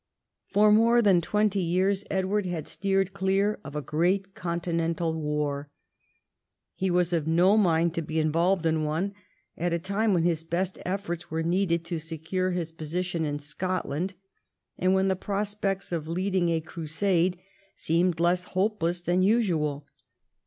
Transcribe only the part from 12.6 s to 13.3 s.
position